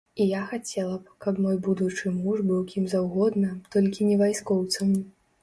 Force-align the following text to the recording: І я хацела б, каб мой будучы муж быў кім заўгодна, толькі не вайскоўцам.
І 0.23 0.25
я 0.27 0.39
хацела 0.51 0.93
б, 1.01 1.13
каб 1.25 1.41
мой 1.47 1.59
будучы 1.67 2.13
муж 2.23 2.41
быў 2.49 2.65
кім 2.73 2.89
заўгодна, 2.95 3.53
толькі 3.77 4.09
не 4.11 4.19
вайскоўцам. 4.25 4.99